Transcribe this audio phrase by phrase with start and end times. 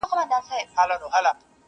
[0.03, 1.31] o اه بې خود د اسمان ستوري په لړزه کړي,